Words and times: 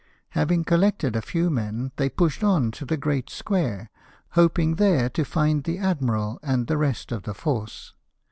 Having 0.29 0.63
collected 0.63 1.15
a 1.15 1.21
few 1.21 1.51
men, 1.51 1.91
they 1.97 2.09
pushed 2.09 2.43
on 2.43 2.71
to 2.71 2.85
the 2.85 2.97
great 2.97 3.29
square, 3.29 3.91
hoping 4.31 4.77
there 4.77 5.09
to 5.09 5.23
find 5.23 5.63
the 5.63 5.77
admiral 5.77 6.39
and 6.41 6.65
the 6.65 6.75
rest 6.79 7.11
of 7.11 7.21
the 7.21 7.35
force. 7.35 7.93